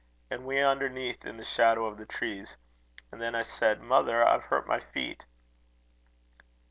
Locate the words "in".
1.25-1.37